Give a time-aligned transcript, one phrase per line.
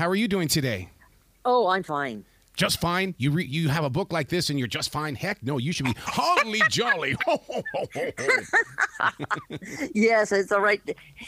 [0.00, 0.88] How are you doing today?
[1.44, 2.24] Oh, I'm fine.
[2.60, 3.14] Just fine.
[3.16, 5.14] You re- you have a book like this and you're just fine.
[5.14, 7.16] Heck, no, you should be holly jolly.
[7.24, 9.56] Ho, ho, ho, ho, ho.
[9.94, 10.82] Yes, it's the right.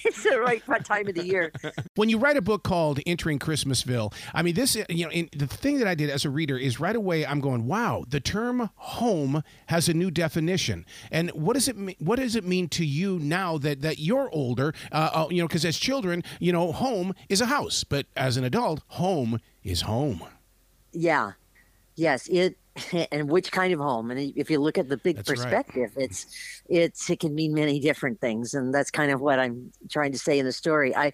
[0.05, 1.51] It's the right time of the year.
[1.95, 5.47] when you write a book called Entering Christmasville, I mean, this, you know, in, the
[5.47, 8.69] thing that I did as a reader is right away I'm going, wow, the term
[8.75, 10.85] home has a new definition.
[11.11, 11.97] And what does it mean?
[11.99, 14.75] What does it mean to you now that that you're older?
[14.93, 18.37] Uh, uh, you know, because as children, you know, home is a house, but as
[18.37, 20.27] an adult, home is home.
[20.93, 21.33] Yeah,
[21.97, 22.29] yes.
[22.29, 22.57] It
[23.13, 24.11] and which kind of home?
[24.11, 25.37] And if you look at the big That's right.
[25.37, 26.27] perspective, it's
[26.69, 30.19] it's it can mean many different things, and that's kind of what I'm trying to
[30.19, 30.95] say in the story.
[30.97, 31.13] I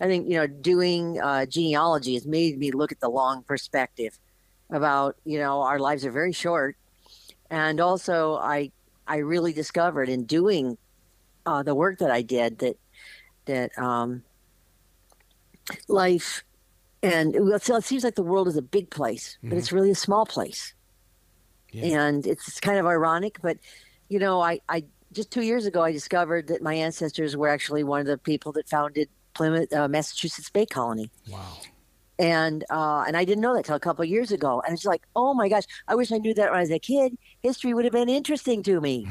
[0.00, 4.18] I think you know doing uh, genealogy has made me look at the long perspective
[4.70, 6.76] about you know our lives are very short,
[7.50, 8.70] and also I
[9.06, 10.78] I really discovered in doing
[11.44, 12.76] uh, the work that I did that
[13.46, 14.22] that um,
[15.88, 16.44] life
[17.02, 19.94] and so it seems like the world is a big place, but it's really a
[19.94, 20.74] small place.
[21.72, 22.00] Yeah.
[22.06, 23.56] And it's, it's kind of ironic, but
[24.08, 27.84] you know, I, I just two years ago I discovered that my ancestors were actually
[27.84, 31.58] one of the people that founded Plymouth, uh, Massachusetts Bay Colony, Wow.
[32.18, 34.60] and uh, and I didn't know that till a couple of years ago.
[34.66, 36.78] And it's like, oh my gosh, I wish I knew that when I was a
[36.80, 37.16] kid.
[37.42, 39.06] History would have been interesting to me.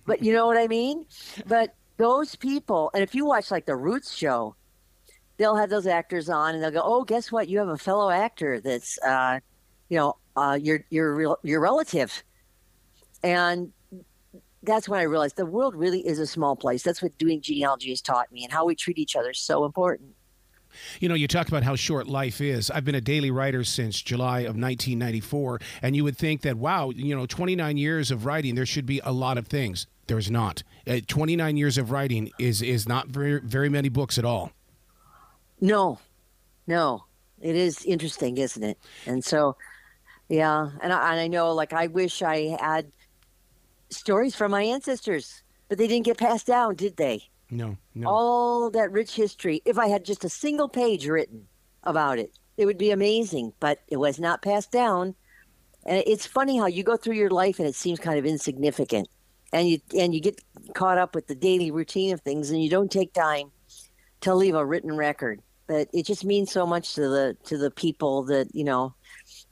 [0.06, 1.04] but you know what I mean?
[1.46, 4.54] But those people, and if you watch like the Roots show,
[5.38, 7.48] they'll have those actors on, and they'll go, "Oh, guess what?
[7.48, 9.40] You have a fellow actor that's, uh,
[9.88, 12.22] you know, uh, your your your relative,"
[13.22, 13.72] and
[14.62, 16.82] that's when I realized the world really is a small place.
[16.82, 19.64] That's what doing genealogy has taught me, and how we treat each other is so
[19.64, 20.14] important.
[21.00, 22.70] You know, you talk about how short life is.
[22.70, 26.90] I've been a daily writer since July of 1994, and you would think that, wow,
[26.90, 29.86] you know, 29 years of writing, there should be a lot of things.
[30.08, 30.62] There's not.
[30.86, 34.52] Uh, 29 years of writing is is not very very many books at all.
[35.60, 35.98] No,
[36.66, 37.04] no,
[37.40, 38.78] it is interesting, isn't it?
[39.06, 39.56] And so,
[40.28, 42.92] yeah, and I, and I know, like, I wish I had
[43.90, 47.22] stories from my ancestors, but they didn't get passed down, did they?
[47.50, 48.08] No, no.
[48.08, 49.62] All that rich history.
[49.64, 51.46] If I had just a single page written
[51.84, 55.14] about it, it would be amazing, but it was not passed down.
[55.86, 59.08] And it's funny how you go through your life and it seems kind of insignificant.
[59.52, 60.38] And you and you get
[60.74, 63.50] caught up with the daily routine of things and you don't take time
[64.20, 65.40] to leave a written record.
[65.68, 68.94] But it just means so much to the to the people that, you know,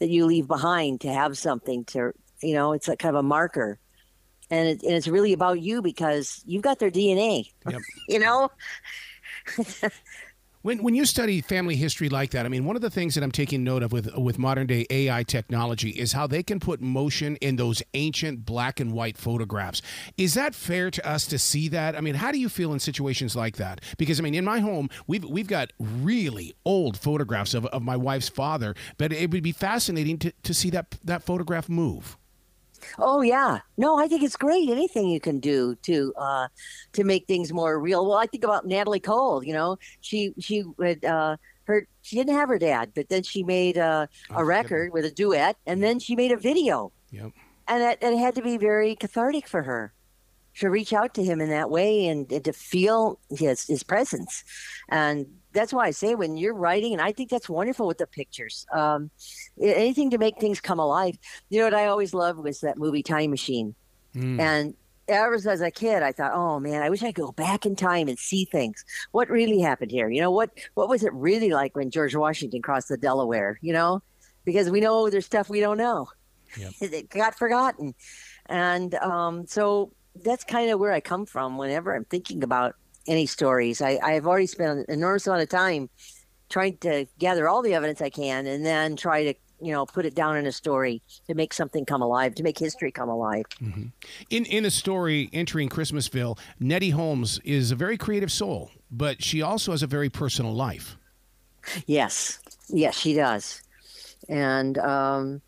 [0.00, 2.12] that you leave behind to have something to
[2.42, 3.78] you know, it's a kind of a marker.
[4.50, 7.50] And, it, and it's really about you because you've got their DNA.
[7.68, 7.80] Yep.
[8.08, 8.50] You know?
[10.62, 13.22] When, when you study family history like that, I mean, one of the things that
[13.22, 16.80] I'm taking note of with with modern day AI technology is how they can put
[16.80, 19.82] motion in those ancient black and white photographs.
[20.16, 21.96] Is that fair to us to see that?
[21.96, 23.80] I mean, how do you feel in situations like that?
[23.96, 27.96] Because I mean, in my home, we've we've got really old photographs of, of my
[27.96, 32.16] wife's father, but it would be fascinating to, to see that that photograph move.
[32.98, 34.68] Oh yeah, no, I think it's great.
[34.68, 36.48] Anything you can do to uh,
[36.92, 38.06] to make things more real.
[38.06, 39.44] Well, I think about Natalie Cole.
[39.44, 43.42] You know, she she would uh, her she didn't have her dad, but then she
[43.42, 47.32] made a, Oh, a record with a duet, and then she made a video, Yep.
[47.68, 49.92] and it, it had to be very cathartic for her
[50.58, 54.44] to reach out to him in that way and, and to feel his his presence,
[54.88, 55.26] and
[55.56, 58.66] that's why I say when you're writing, and I think that's wonderful with the pictures.
[58.72, 59.10] Um,
[59.60, 61.18] anything to make things come alive.
[61.48, 63.74] You know what I always loved was that movie Time Machine.
[64.14, 64.38] Mm.
[64.38, 64.74] And
[65.08, 67.74] ever as a kid, I thought, oh man, I wish I could go back in
[67.74, 68.84] time and see things.
[69.12, 70.10] What really happened here?
[70.10, 73.58] You know, what what was it really like when George Washington crossed the Delaware?
[73.62, 74.02] You know,
[74.44, 76.08] because we know there's stuff we don't know.
[76.58, 76.72] Yep.
[76.80, 77.94] It got forgotten,
[78.46, 79.92] and um, so
[80.22, 82.74] that's kind of where I come from whenever I'm thinking about
[83.08, 83.80] any stories.
[83.80, 85.88] I, I've already spent an enormous amount of time
[86.48, 90.04] trying to gather all the evidence I can, and then try to you know put
[90.06, 93.44] it down in a story to make something come alive, to make history come alive.
[94.30, 99.42] In in a story entering Christmasville, Nettie Holmes is a very creative soul, but she
[99.42, 100.96] also has a very personal life.
[101.86, 102.38] Yes,
[102.68, 103.62] yes, she does.
[104.28, 105.40] And um,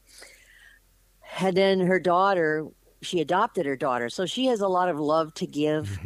[1.40, 2.66] and then her daughter,
[3.02, 5.98] she adopted her daughter, so she has a lot of love to give.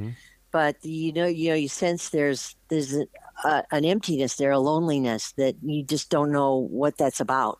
[0.52, 2.94] But you know, you know, you sense there's there's
[3.44, 7.58] a, an emptiness there, a loneliness that you just don't know what that's about.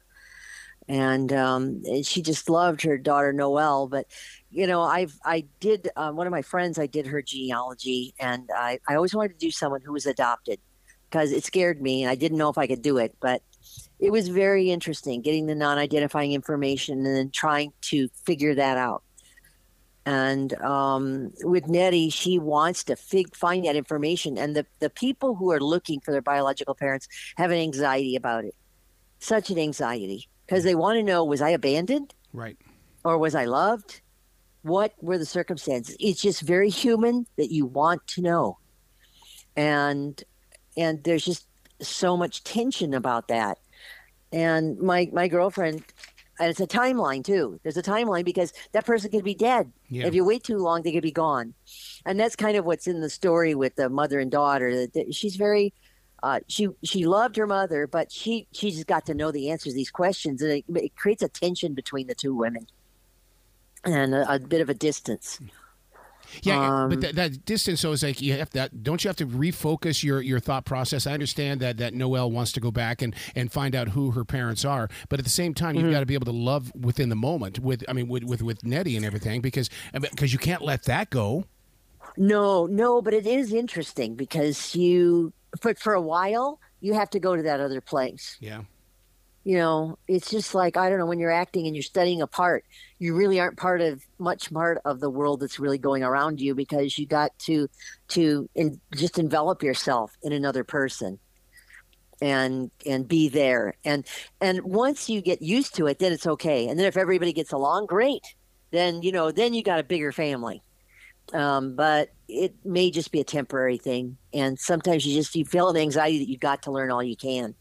[0.89, 3.89] And, um, and she just loved her daughter Noel.
[3.89, 4.07] But
[4.51, 6.79] you know, I've I did uh, one of my friends.
[6.79, 10.61] I did her genealogy, and I I always wanted to do someone who was adopted
[11.09, 13.17] because it scared me and I didn't know if I could do it.
[13.21, 13.43] But
[14.01, 18.77] it was very interesting getting the non identifying information and then trying to figure that
[18.77, 19.03] out.
[20.05, 24.37] And um, with Nettie, she wants to fig- find that information.
[24.37, 27.07] And the, the people who are looking for their biological parents
[27.37, 28.55] have an anxiety about it.
[29.19, 32.15] such an anxiety because they want to know was I abandoned?
[32.33, 32.57] Right.
[33.05, 34.01] Or was I loved?
[34.63, 35.97] What were the circumstances?
[36.01, 38.59] It's just very human that you want to know.
[39.57, 40.23] And
[40.77, 41.47] and there's just
[41.81, 43.59] so much tension about that.
[44.33, 45.85] And my my girlfriend
[46.43, 47.61] and it's a timeline too.
[47.63, 49.73] There's a timeline because that person could be dead.
[49.89, 50.07] Yeah.
[50.07, 51.55] If you wait too long, they could be gone.
[52.05, 54.89] And that's kind of what's in the story with the mother and daughter.
[54.89, 55.73] That she's very
[56.25, 59.73] uh, she she loved her mother, but she she just got to know the answers
[59.73, 62.67] to these questions, and it, it creates a tension between the two women,
[63.85, 65.39] and a, a bit of a distance.
[66.43, 68.83] Yeah, um, but that, that, distance, so is like you have that.
[68.83, 71.07] Don't you have to refocus your your thought process?
[71.07, 74.25] I understand that that Noel wants to go back and and find out who her
[74.25, 75.93] parents are, but at the same time, you've mm-hmm.
[75.93, 77.59] got to be able to love within the moment.
[77.59, 81.11] With I mean, with with, with Nettie and everything, because because you can't let that
[81.11, 81.45] go.
[82.17, 85.33] No, no, but it is interesting because you
[85.63, 88.37] but for a while you have to go to that other place.
[88.41, 88.63] Yeah.
[89.45, 92.27] You know, it's just like I don't know when you're acting and you're studying a
[92.27, 92.65] part,
[92.99, 96.55] you really aren't part of much part of the world that's really going around you
[96.55, 97.69] because you got to
[98.09, 101.19] to in, just envelop yourself in another person
[102.21, 103.75] and and be there.
[103.85, 104.07] And
[104.41, 106.69] and once you get used to it then it's okay.
[106.69, 108.23] And then if everybody gets along great.
[108.71, 110.63] Then you know then you got a bigger family.
[111.33, 115.69] Um, but it may just be a temporary thing and sometimes you just you feel
[115.69, 117.55] an anxiety that you've got to learn all you can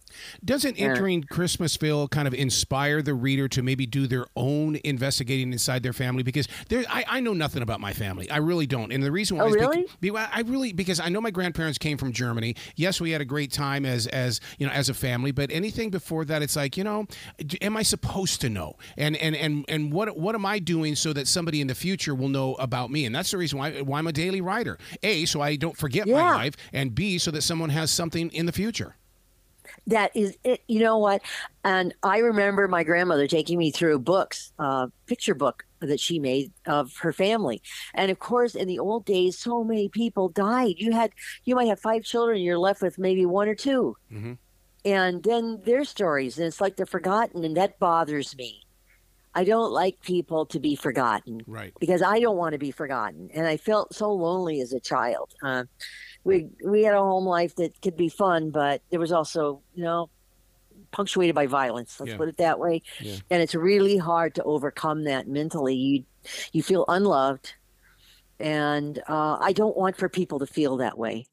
[0.43, 5.83] doesn't entering Christmasville kind of inspire the reader to maybe do their own investigating inside
[5.83, 6.23] their family?
[6.23, 8.29] Because there, I, I know nothing about my family.
[8.29, 8.91] I really don't.
[8.91, 9.85] And the reason why oh, is really?
[9.99, 12.55] Because, I really because I know my grandparents came from Germany.
[12.75, 15.31] Yes, we had a great time as as you know as a family.
[15.31, 17.05] But anything before that, it's like you know,
[17.61, 18.77] am I supposed to know?
[18.97, 22.15] And and and and what what am I doing so that somebody in the future
[22.15, 23.05] will know about me?
[23.05, 24.60] And that's the reason why why I'm a daily writer.
[25.03, 26.15] A, so I don't forget yeah.
[26.15, 28.95] my life, and B, so that someone has something in the future.
[29.87, 31.21] That is it, you know what?
[31.63, 36.51] And i remember my grandmother taking me through books uh, picture book that she made
[36.65, 37.61] of her family.
[37.93, 40.75] And of course in the old days so many people died.
[40.77, 41.11] You had
[41.45, 44.33] you might have five children you're left with maybe one or 2 mm-hmm.
[44.85, 48.63] and then their stories and it's like they're forgotten and that bothers me
[49.33, 51.73] I don't like people to be forgotten, right?
[51.79, 55.33] Because I don't want to be forgotten, and I felt so lonely as a child.
[55.41, 55.63] Uh,
[56.23, 59.83] we we had a home life that could be fun, but there was also you
[59.83, 60.09] know
[60.91, 61.99] punctuated by violence.
[61.99, 62.17] Let's yeah.
[62.17, 62.81] put it that way.
[62.99, 63.15] Yeah.
[63.29, 65.75] And it's really hard to overcome that mentally.
[65.75, 66.03] You
[66.51, 67.53] you feel unloved,
[68.39, 71.27] and uh, I don't want for people to feel that way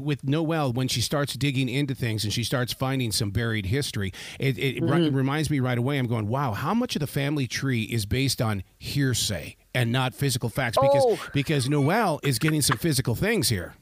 [0.00, 4.12] with Noel, when she starts digging into things and she starts finding some buried history,
[4.38, 5.14] it, it mm-hmm.
[5.14, 5.98] reminds me right away.
[5.98, 10.14] I'm going, wow, how much of the family tree is based on hearsay and not
[10.14, 10.78] physical facts?
[10.80, 11.18] Because oh.
[11.32, 13.74] because Noel is getting some physical things here.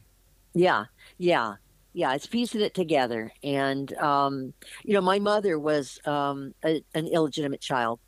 [0.54, 0.86] Yeah,
[1.18, 1.56] yeah,
[1.92, 2.14] yeah.
[2.14, 4.54] It's piecing it together, and um,
[4.84, 8.00] you know, my mother was um, a, an illegitimate child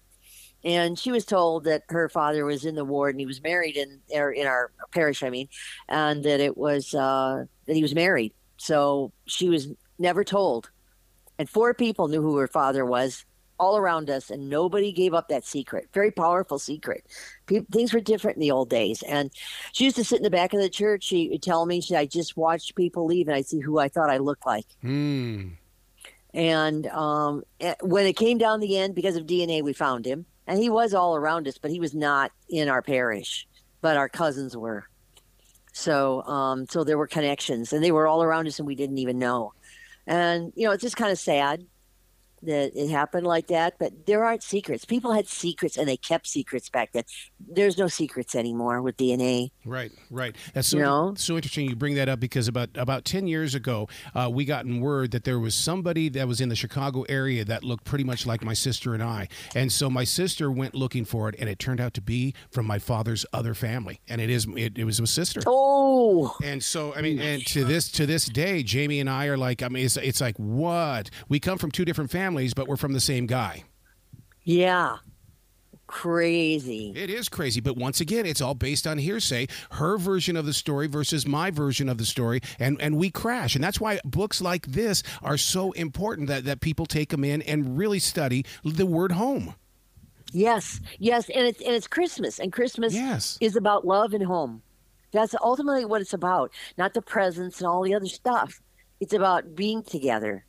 [0.65, 3.77] and she was told that her father was in the ward and he was married
[3.77, 5.49] in in our parish i mean
[5.89, 8.33] and that it was uh, that he was married.
[8.57, 9.69] So she was
[9.99, 10.71] never told.
[11.39, 13.25] And four people knew who her father was
[13.61, 15.89] all around us and nobody gave up that secret.
[15.93, 17.05] Very powerful secret.
[17.47, 19.03] People, things were different in the old days.
[19.03, 19.31] And
[19.73, 21.05] she used to sit in the back of the church.
[21.05, 23.89] She would tell me she i just watched people leave and i see who i
[23.89, 24.67] thought i looked like.
[24.83, 25.57] Mm.
[26.35, 30.25] and um, eh, when it came down the end because of dna we found him.
[30.47, 33.47] And he was all around us, but he was not in our parish,
[33.83, 34.89] but our cousins were.
[35.79, 38.99] So, um, so there were connections, and they were all around us, and we didn't
[38.99, 39.53] even know.
[40.09, 41.65] And you know, it's just kind of sad
[42.43, 44.85] that it happened like that, but there aren't secrets.
[44.85, 47.05] People had secrets and they kept secrets back then.
[47.41, 49.51] There's no secrets anymore with DNA.
[49.65, 50.37] Right, right.
[50.55, 51.15] That's so, you know?
[51.17, 54.81] so interesting you bring that up because about about 10 years ago, uh, we gotten
[54.81, 58.27] word that there was somebody that was in the Chicago area that looked pretty much
[58.27, 59.29] like my sister and I.
[59.55, 62.67] And so my sister went looking for it and it turned out to be from
[62.67, 64.01] my father's other family.
[64.09, 65.41] And it is it, it was a sister.
[65.47, 66.37] Oh.
[66.43, 69.63] And so I mean and to this to this day Jamie and I are like
[69.63, 71.11] I mean it's it's like what?
[71.29, 73.65] We come from two different families families, but we're from the same guy.
[74.45, 74.99] Yeah.
[75.87, 76.93] Crazy.
[76.95, 79.49] It is crazy, but once again, it's all based on hearsay.
[79.71, 83.55] Her version of the story versus my version of the story, and and we crash.
[83.55, 87.41] And that's why books like this are so important that that people take them in
[87.41, 89.55] and really study the word home.
[90.33, 93.39] Yes, yes, and it's and it's Christmas, and Christmas yes.
[93.41, 94.61] is about love and home.
[95.11, 98.61] That's ultimately what it's about, not the presents and all the other stuff.
[99.01, 100.45] It's about being together,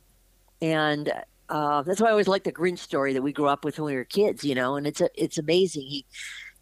[0.60, 1.10] and
[1.50, 3.92] uh, that's why I always like the Grinch story that we grew up with when
[3.92, 4.76] we were kids, you know.
[4.76, 5.82] And it's a, it's amazing.
[5.82, 6.06] He,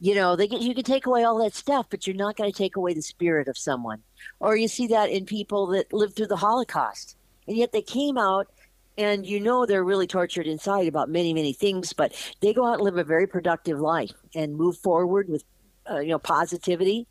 [0.00, 2.50] you know, they get, you can take away all that stuff, but you're not going
[2.50, 4.02] to take away the spirit of someone.
[4.40, 7.16] Or you see that in people that lived through the Holocaust,
[7.46, 8.48] and yet they came out
[8.96, 12.74] and you know they're really tortured inside about many many things but they go out
[12.74, 15.44] and live a very productive life and move forward with
[15.88, 17.06] uh, you know positivity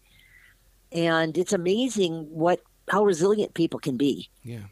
[0.91, 4.65] and it's amazing what how resilient people can be yeah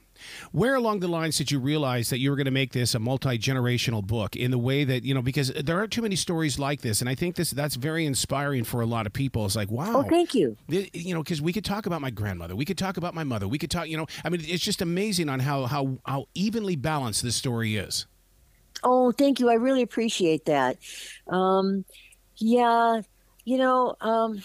[0.52, 3.00] where along the lines did you realize that you were going to make this a
[3.00, 6.82] multi-generational book in the way that you know because there aren't too many stories like
[6.82, 9.46] this and i think this that's very inspiring for a lot of people.
[9.46, 9.98] It's like wow.
[9.98, 10.58] Oh thank you.
[10.68, 13.48] You know because we could talk about my grandmother we could talk about my mother
[13.48, 16.76] we could talk you know i mean it's just amazing on how how how evenly
[16.76, 18.06] balanced this story is.
[18.84, 19.50] Oh thank you.
[19.50, 20.78] I really appreciate that.
[21.28, 21.86] Um
[22.38, 23.02] yeah
[23.46, 24.42] you know um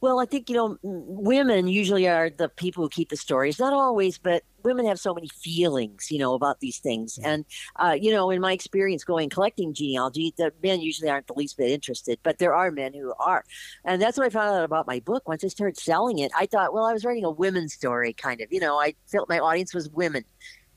[0.00, 3.58] well, I think, you know, women usually are the people who keep the stories.
[3.58, 7.18] Not always, but women have so many feelings, you know, about these things.
[7.22, 7.44] And,
[7.76, 11.56] uh, you know, in my experience going collecting genealogy, the men usually aren't the least
[11.56, 13.44] bit interested, but there are men who are.
[13.84, 15.26] And that's what I found out about my book.
[15.26, 18.40] Once I started selling it, I thought, well, I was writing a women's story, kind
[18.40, 18.52] of.
[18.52, 20.24] You know, I felt my audience was women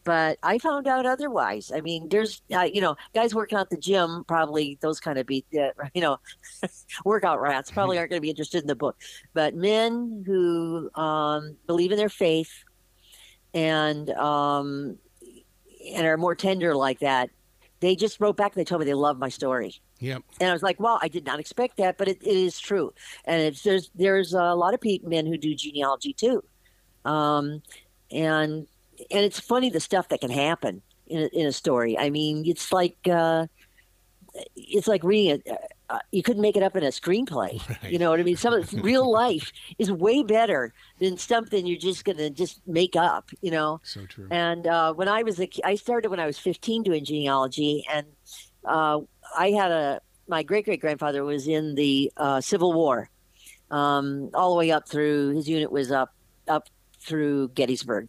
[0.04, 1.72] but I found out otherwise.
[1.74, 5.28] I mean, there's, uh, you know, guys working out the gym, probably those kind of
[5.28, 6.18] be, uh, you know,
[7.06, 8.98] workout rats probably aren't going to be interested in the book.
[9.34, 12.52] But men who um, believe in their faith
[13.54, 14.98] and um,
[15.94, 17.30] and are more tender like that,
[17.80, 18.56] they just wrote back.
[18.56, 19.82] and They told me they love my story.
[20.00, 20.24] Yep.
[20.40, 22.94] And I was like, well, I did not expect that, but it, it is true.
[23.26, 26.44] And it's, there's there's a lot of men who do genealogy too.
[27.06, 27.62] Um,
[28.12, 28.68] and
[29.10, 31.98] and it's funny the stuff that can happen in a, in a story.
[31.98, 33.48] I mean, it's like uh,
[34.56, 35.58] it's like reading it.
[35.90, 37.62] Uh, you couldn't make it up in a screenplay.
[37.84, 37.92] Right.
[37.92, 38.38] You know what I mean?
[38.38, 43.30] Some of real life is way better than something you're just gonna just make up.
[43.42, 43.82] You know.
[43.84, 44.28] So true.
[44.32, 48.08] And uh, when I was a, I started when I was 15 doing genealogy, and
[48.66, 49.00] uh,
[49.38, 53.10] I had a my great great grandfather was in the uh, Civil War,
[53.70, 56.14] um, all the way up through his unit was up
[56.48, 58.08] up through Gettysburg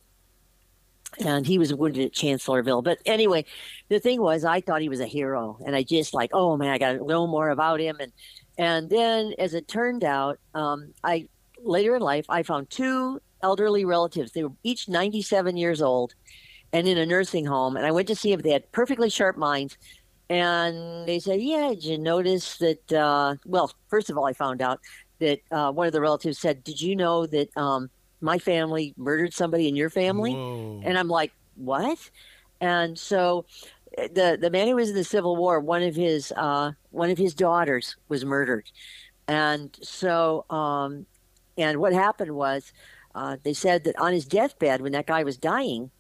[1.21, 2.83] and he was wounded at Chancellorsville.
[2.83, 3.45] But anyway,
[3.89, 6.71] the thing was, I thought he was a hero, and I just like, oh man,
[6.71, 7.97] I got to know more about him.
[8.01, 8.13] And
[8.59, 11.29] and then, as it turned out, um, I
[11.63, 14.33] later in life I found two elderly relatives.
[14.33, 16.15] They were each 97 years old,
[16.73, 17.77] and in a nursing home.
[17.77, 19.77] And I went to see if they had perfectly sharp minds.
[20.31, 24.63] And they said, "Yeah, did you notice that?" Uh, well, first of all, I found
[24.63, 24.81] out
[25.19, 27.91] that uh, one of the relatives said, "Did you know that?" Um,
[28.23, 30.33] my family murdered somebody in your family?
[30.33, 30.81] Whoa.
[30.85, 32.11] and i'm like what?
[32.61, 33.45] And so
[33.99, 37.11] eh, the the man who was in the civil war one of his uh, one
[37.11, 38.71] of his daughters was murdered.
[39.29, 41.07] And so um,
[41.57, 42.73] and what happened was
[43.15, 45.91] uh, they said that on his deathbed when that guy was dying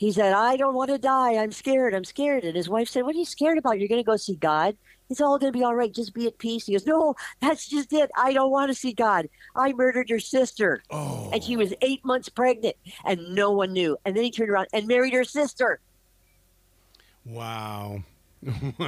[0.00, 3.04] he said i don't want to die i'm scared i'm scared and his wife said
[3.04, 4.74] what are you scared about you're going to go see god
[5.10, 5.92] it's all going to be all right.
[5.92, 6.66] Just be at peace.
[6.66, 8.10] He goes, No, that's just it.
[8.16, 9.28] I don't want to see God.
[9.56, 10.82] I murdered your sister.
[10.88, 11.28] Oh.
[11.32, 13.98] And she was eight months pregnant, and no one knew.
[14.04, 15.80] And then he turned around and married her sister.
[17.26, 18.04] Wow.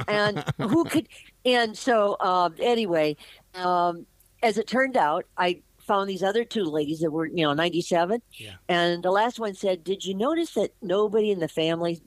[0.07, 1.09] and who could?
[1.45, 3.17] And so, um, anyway,
[3.53, 4.05] um,
[4.41, 8.21] as it turned out, I found these other two ladies that were, you know, 97.
[8.33, 8.53] Yeah.
[8.69, 12.01] And the last one said, Did you notice that nobody in the family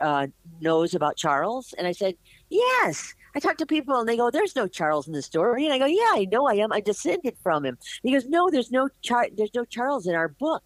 [0.00, 0.26] uh,
[0.60, 1.74] knows about Charles?
[1.76, 2.14] And I said,
[2.48, 3.14] Yes.
[3.34, 5.78] I talk to people and they go, "There's no Charles in the story," and I
[5.78, 6.72] go, "Yeah, I know I am.
[6.72, 10.28] I descended from him." he goes, "No, there's no Char- there's no Charles in our
[10.28, 10.62] book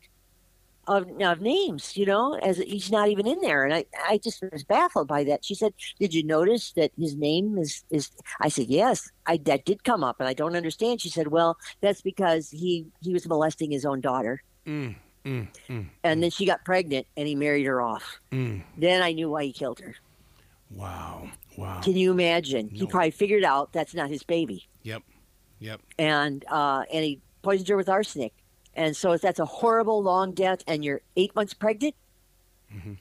[0.89, 1.97] of, of names.
[1.97, 5.25] You know, as he's not even in there." And I I just was baffled by
[5.25, 5.45] that.
[5.45, 8.11] She said, "Did you notice that his name is is?"
[8.41, 11.59] I said, "Yes, I that did come up, and I don't understand." She said, "Well,
[11.81, 14.97] that's because he he was molesting his own daughter." Mm.
[15.25, 18.19] Mm, mm, and then she got pregnant and he married her off.
[18.33, 18.65] Mm.
[18.77, 19.95] Then I knew why he killed her.
[20.75, 21.31] Wow.
[21.57, 21.81] Wow.
[21.81, 22.71] Can you imagine?
[22.73, 22.81] No.
[22.81, 24.67] He probably figured out that's not his baby.
[24.83, 25.03] Yep.
[25.61, 25.81] Yep.
[25.99, 28.33] And uh, and he poisoned her with arsenic.
[28.75, 31.95] And so if that's a horrible long death and you're eight months pregnant,
[32.75, 32.95] mm-hmm.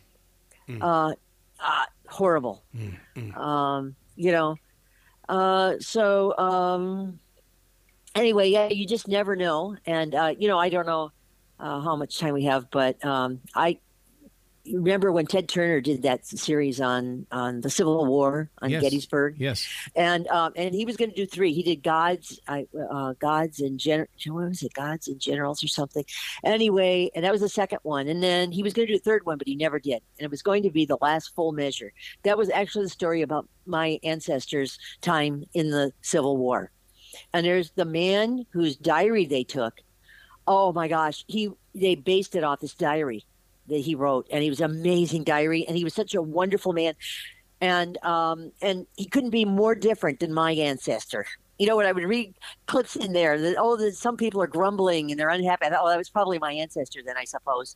[0.73, 0.81] mm.
[0.81, 1.15] uh,
[1.59, 2.63] uh, horrible.
[2.75, 3.37] Mm, mm.
[3.37, 4.57] Um, you know.
[5.29, 7.19] Uh, so um,
[8.15, 9.77] anyway, yeah, you just never know.
[9.85, 11.11] And uh, you know, I don't know
[11.59, 13.77] uh, how much time we have, but um, I
[14.65, 18.81] remember when Ted Turner did that series on on the Civil War on yes.
[18.81, 19.35] Gettysburg?
[19.37, 19.67] Yes.
[19.95, 21.53] And um, and he was going to do three.
[21.53, 24.07] He did gods, uh, gods and gen.
[24.27, 24.73] What was it?
[24.73, 26.05] Gods and generals or something.
[26.43, 28.07] Anyway, and that was the second one.
[28.07, 30.01] And then he was going to do a third one, but he never did.
[30.17, 31.93] And it was going to be the last full measure.
[32.23, 36.71] That was actually the story about my ancestors' time in the Civil War.
[37.33, 39.81] And there's the man whose diary they took.
[40.47, 43.25] Oh my gosh, he they based it off this diary
[43.71, 46.73] that he wrote, and he was an amazing diary, and he was such a wonderful
[46.73, 46.93] man,
[47.59, 51.25] and um, and he couldn't be more different than my ancestor.
[51.57, 52.33] You know, when I would read
[52.65, 55.65] clips in there, that oh, that some people are grumbling and they're unhappy.
[55.65, 57.75] I thought, oh, that was probably my ancestor then, I suppose.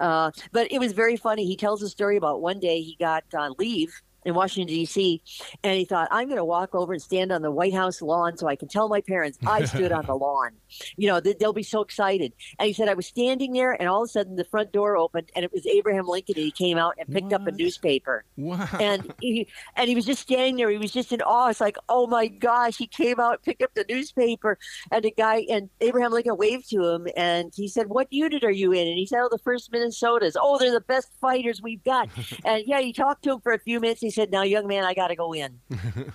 [0.00, 1.46] Uh, but it was very funny.
[1.46, 5.22] He tells a story about one day he got uh, leave in Washington D.C.
[5.62, 8.36] and he thought I'm going to walk over and stand on the White House lawn
[8.36, 10.52] so I can tell my parents I stood on the lawn.
[10.96, 12.32] You know, they'll be so excited.
[12.58, 14.96] And he said I was standing there and all of a sudden the front door
[14.96, 17.42] opened and it was Abraham Lincoln and he came out and picked what?
[17.42, 18.24] up a newspaper.
[18.36, 18.68] Wow.
[18.80, 20.70] And he and he was just standing there.
[20.70, 21.48] He was just in awe.
[21.48, 24.58] It's like, oh my gosh, he came out, picked up the newspaper,
[24.90, 28.50] and the guy and Abraham Lincoln waved to him and he said, "What unit are
[28.50, 30.34] you in?" And he said, "Oh, the First Minnesotas.
[30.40, 32.08] Oh, they're the best fighters we've got."
[32.44, 34.00] and yeah, he talked to him for a few minutes.
[34.00, 35.60] He said, "Now, young man, I got to go in.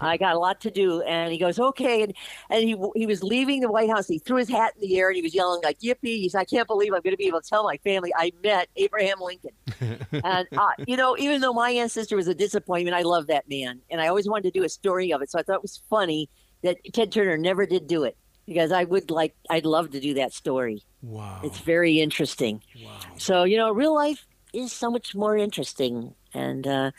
[0.02, 2.14] I got a lot to do." And he goes, "Okay." And
[2.50, 4.08] and he he was leaving the White House.
[4.08, 6.40] He threw his hat in the air and he was yelling like, "Yippee!" He said,
[6.40, 9.20] "I can't believe I'm going to be able to tell my family I met Abraham
[9.20, 9.52] Lincoln."
[10.24, 13.82] and uh, you know, even though my ancestor was a disappointment, I love that man,
[13.92, 15.32] and I always wanted to do a story of it.
[15.32, 16.30] So I thought it was funny
[16.64, 20.16] that Ted Turner never did do it because I would like, I'd love to do
[20.16, 20.84] that story.
[21.02, 22.62] Wow, it's very interesting.
[22.84, 23.00] Wow.
[23.18, 26.14] So you know, real life is so much more interesting.
[26.34, 26.92] And uh,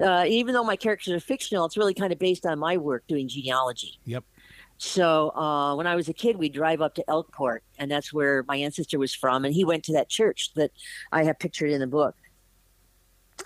[0.00, 3.04] uh, even though my characters are fictional, it's really kind of based on my work
[3.06, 3.98] doing genealogy.
[4.04, 4.24] Yep.
[4.78, 8.44] So uh, when I was a kid, we'd drive up to Elkport, and that's where
[8.46, 9.44] my ancestor was from.
[9.44, 10.70] And he went to that church that
[11.12, 12.14] I have pictured in the book.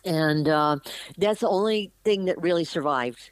[0.05, 0.79] And uh,
[1.19, 3.31] that's the only thing that really survived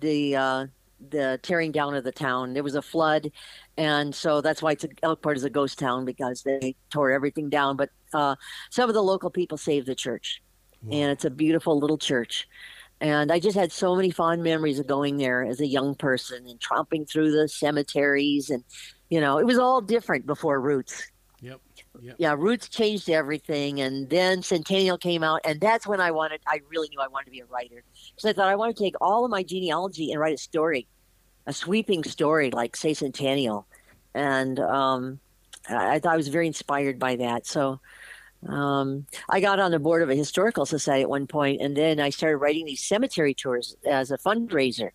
[0.00, 0.66] the uh,
[1.08, 2.52] the tearing down of the town.
[2.52, 3.30] There was a flood,
[3.76, 7.48] and so that's why it's a, Elkport is a ghost town because they tore everything
[7.48, 7.76] down.
[7.76, 8.36] But uh,
[8.70, 10.42] some of the local people saved the church,
[10.82, 10.96] wow.
[10.96, 12.48] and it's a beautiful little church.
[13.00, 16.46] And I just had so many fond memories of going there as a young person
[16.46, 18.50] and tromping through the cemeteries.
[18.50, 18.62] And,
[19.08, 21.10] you know, it was all different before Roots.
[21.40, 21.60] Yep.
[22.02, 22.16] Yep.
[22.18, 23.80] Yeah, Roots changed everything.
[23.80, 25.40] And then Centennial came out.
[25.44, 27.82] And that's when I wanted, I really knew I wanted to be a writer.
[28.18, 30.86] So I thought I want to take all of my genealogy and write a story,
[31.46, 33.66] a sweeping story like, say, Centennial.
[34.14, 35.20] And um,
[35.70, 37.46] I, I thought I was very inspired by that.
[37.46, 37.80] So,
[38.48, 42.00] um, I got on the board of a historical society at one point, and then
[42.00, 44.90] I started writing these cemetery tours as a fundraiser.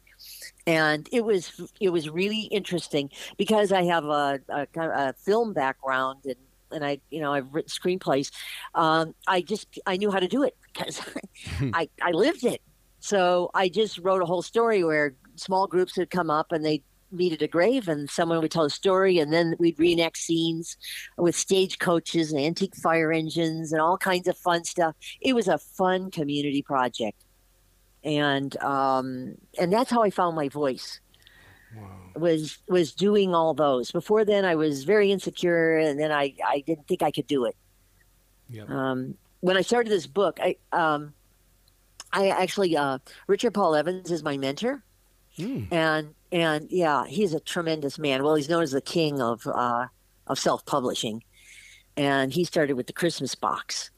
[0.65, 6.21] And it was it was really interesting because I have a, a, a film background
[6.25, 6.35] and
[6.71, 8.31] and I, you know, I've written screenplays.
[8.73, 11.01] Um, I just I knew how to do it because
[11.73, 12.61] I I lived it.
[12.99, 16.81] So I just wrote a whole story where small groups would come up and they
[17.11, 20.77] meet at a grave and someone would tell a story and then we'd reenact scenes
[21.17, 25.47] with stage coaches and antique fire engines and all kinds of fun stuff it was
[25.47, 27.23] a fun community project
[28.03, 30.99] and um, and that's how i found my voice
[31.75, 31.89] wow.
[32.15, 36.63] was was doing all those before then i was very insecure and then i i
[36.65, 37.55] didn't think i could do it
[38.49, 38.69] yep.
[38.69, 41.13] um, when i started this book i um,
[42.13, 44.83] i actually uh, richard paul evans is my mentor
[45.37, 45.67] mm.
[45.71, 48.21] and and yeah, he's a tremendous man.
[48.21, 49.87] Well, he's known as the king of uh,
[50.27, 51.23] of self publishing,
[51.95, 53.89] and he started with the Christmas box,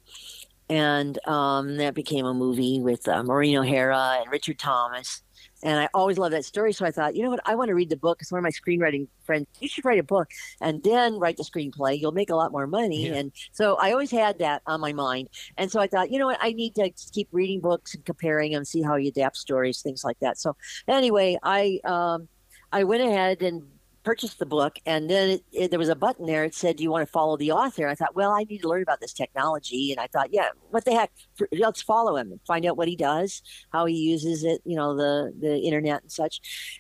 [0.70, 5.24] and um, that became a movie with uh, Maureen O'Hara and Richard Thomas,
[5.64, 6.74] and I always loved that story.
[6.74, 7.40] So I thought, you know what?
[7.46, 8.20] I want to read the book.
[8.22, 9.48] It's one of my screenwriting friends.
[9.60, 10.30] You should write a book
[10.62, 12.00] and then write the screenplay.
[12.00, 13.08] You'll make a lot more money.
[13.08, 13.16] Yeah.
[13.16, 15.30] And so I always had that on my mind.
[15.58, 16.40] And so I thought, you know what?
[16.42, 20.04] I need to keep reading books and comparing them, see how you adapt stories, things
[20.04, 20.38] like that.
[20.38, 20.56] So
[20.88, 22.28] anyway, I um,
[22.72, 23.64] I went ahead and
[24.08, 26.46] purchased the book, and then it, it, there was a button there.
[26.46, 28.70] It said, "Do you want to follow the author?" I thought, well, I need to
[28.70, 31.12] learn about this technology, and I thought, yeah, what the heck?
[31.52, 33.42] Let's follow him and find out what he does,
[33.74, 36.40] how he uses it, you know, the the internet and such.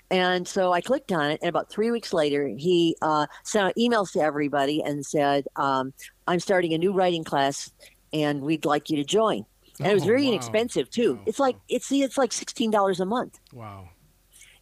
[0.09, 3.73] And so I clicked on it, and about three weeks later, he uh, sent out
[3.77, 5.93] emails to everybody and said, um,
[6.27, 7.73] "I'm starting a new writing class,
[8.13, 9.45] and we'd like you to join."
[9.79, 10.29] And oh, it was oh, very wow.
[10.29, 11.15] inexpensive too.
[11.15, 11.23] Wow.
[11.25, 13.37] It's like it's it's like sixteen dollars a month.
[13.51, 13.89] Wow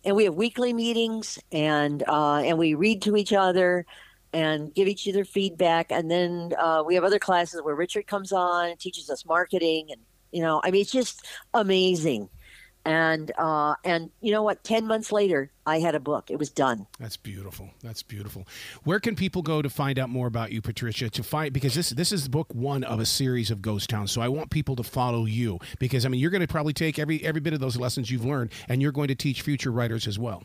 [0.05, 3.85] and we have weekly meetings and uh, and we read to each other
[4.33, 5.91] and give each other feedback.
[5.91, 9.87] And then uh, we have other classes where richard comes on and teaches us marketing
[9.91, 12.29] and you know i mean it's just amazing
[12.85, 14.63] and uh, and you know what?
[14.63, 16.29] Ten months later, I had a book.
[16.29, 16.85] It was done.
[16.99, 17.71] That's beautiful.
[17.83, 18.47] That's beautiful.
[18.83, 21.09] Where can people go to find out more about you, Patricia?
[21.09, 24.11] To find because this this is book one of a series of ghost towns.
[24.11, 26.99] So I want people to follow you because I mean you're going to probably take
[26.99, 30.07] every every bit of those lessons you've learned, and you're going to teach future writers
[30.07, 30.43] as well.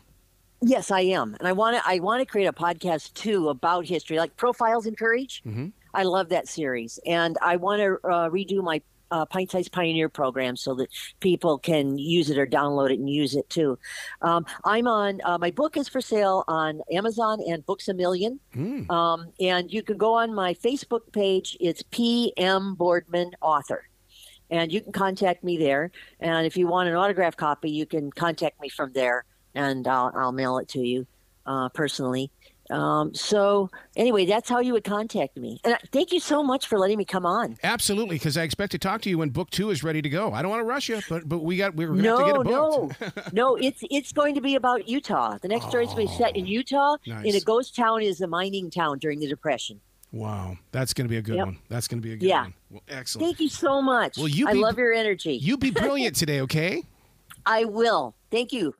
[0.63, 3.85] Yes, I am, and I want to I want to create a podcast too about
[3.85, 5.41] history, like Profiles in Courage.
[5.45, 5.67] Mm-hmm.
[5.93, 10.09] I love that series, and I want to uh, redo my uh, Pint Size Pioneer
[10.09, 13.77] program so that people can use it or download it and use it too.
[14.21, 18.39] Um, I'm on, uh, my book is for sale on Amazon and Books a Million.
[18.55, 18.89] Mm.
[18.89, 21.57] Um, and you can go on my Facebook page.
[21.59, 23.87] It's PM Boardman Author.
[24.49, 25.91] And you can contact me there.
[26.19, 30.11] And if you want an autograph copy, you can contact me from there and I'll,
[30.15, 31.07] I'll mail it to you
[31.45, 32.31] uh, personally.
[32.71, 35.59] Um, so anyway, that's how you would contact me.
[35.63, 37.57] And I, thank you so much for letting me come on.
[37.63, 40.31] Absolutely, because I expect to talk to you when book two is ready to go.
[40.31, 42.23] I don't want to rush you, but but we got we're going to have to
[42.25, 43.01] get it No, booked.
[43.01, 43.55] no, no.
[43.57, 45.37] It's it's going to be about Utah.
[45.41, 48.01] The next story is going to be set in Utah in a Oh, ghost town
[48.01, 49.81] is a mining town during the Depression.
[50.13, 51.45] Wow, that's going to be a good Yep.
[51.45, 51.57] one.
[51.69, 52.41] That's going to be a good Yeah.
[52.43, 52.53] one.
[52.69, 53.27] Well, excellent.
[53.27, 54.17] Thank you so much.
[54.17, 55.35] Well, you I be- love your energy.
[55.35, 56.83] You be brilliant today, okay?
[57.45, 58.13] I will.
[58.29, 58.75] Thank you.